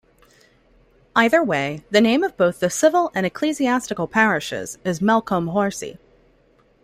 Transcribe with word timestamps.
Either 1.15 1.43
way, 1.43 1.83
the 1.91 2.01
name 2.01 2.23
of 2.23 2.35
both 2.35 2.59
the 2.59 2.71
civil 2.71 3.11
and 3.13 3.23
ecclesiastical 3.23 4.07
parishes 4.07 4.79
is 4.83 4.99
Melcombe 4.99 5.49
Horsey. 5.49 5.99